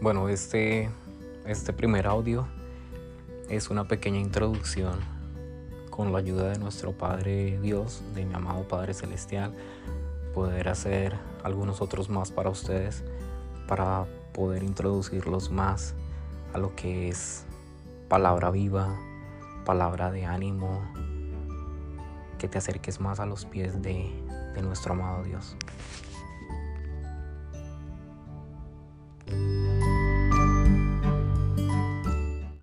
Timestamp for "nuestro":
6.60-6.92, 24.62-24.92